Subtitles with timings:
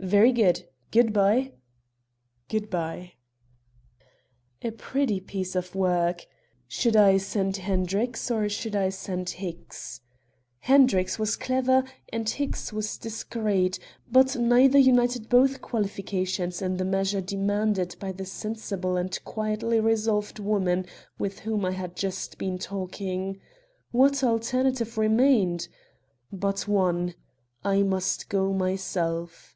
[0.00, 0.68] "Very good.
[0.90, 1.52] Good by."
[2.50, 3.14] "Good by."
[4.60, 6.26] A pretty piece of work!
[6.68, 10.02] Should I send Hendricks or should I send Hicks?
[10.60, 13.78] Hendricks was clever and Hicks discreet,
[14.10, 20.38] but neither united both qualifications in the measure demanded by the sensible and quietly resolved
[20.38, 20.84] woman
[21.18, 23.40] with whom I had just been talking.
[23.90, 25.68] What alternative remained?
[26.30, 27.14] But one;
[27.64, 29.52] I must go myself.